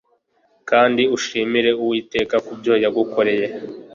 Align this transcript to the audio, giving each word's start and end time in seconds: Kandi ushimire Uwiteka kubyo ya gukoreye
Kandi 0.69 1.03
ushimire 1.15 1.71
Uwiteka 1.81 2.35
kubyo 2.45 2.73
ya 2.83 2.89
gukoreye 2.97 3.45